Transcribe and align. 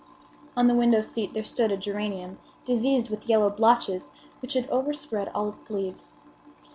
On 0.57 0.65
the 0.65 0.73
window 0.73 1.01
seat 1.01 1.33
there 1.35 1.43
stood 1.43 1.71
a 1.71 1.77
geranium 1.77 2.39
diseased 2.65 3.11
with 3.11 3.29
yellow 3.29 3.51
blotches, 3.51 4.09
which 4.41 4.53
had 4.53 4.67
overspread 4.71 5.29
all 5.35 5.49
its 5.49 5.69
leaves. 5.69 6.21